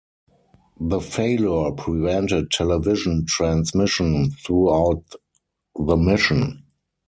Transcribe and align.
The 0.79 0.99
failure 0.99 1.71
prevented 1.73 2.49
television 2.49 3.23
transmission 3.27 4.31
throughout 4.31 5.03
the 5.75 5.95
mission. 5.95 6.63